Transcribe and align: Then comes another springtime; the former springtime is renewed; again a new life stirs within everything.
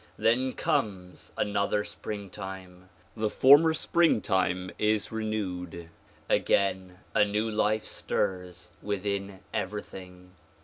Then 0.17 0.53
comes 0.53 1.31
another 1.37 1.83
springtime; 1.83 2.89
the 3.15 3.29
former 3.29 3.75
springtime 3.75 4.71
is 4.79 5.11
renewed; 5.11 5.89
again 6.27 6.97
a 7.13 7.23
new 7.23 7.47
life 7.47 7.85
stirs 7.85 8.71
within 8.81 9.41
everything. 9.53 10.31